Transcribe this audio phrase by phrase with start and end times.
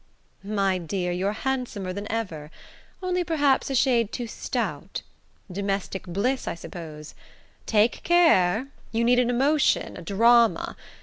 [0.43, 2.49] "My dear, you're handsomer than ever;
[3.03, 5.03] only perhaps a shade too stout.
[5.51, 7.13] Domestic bliss, I suppose?
[7.67, 8.65] Take care!
[8.91, 10.75] You need an emotion, a drama...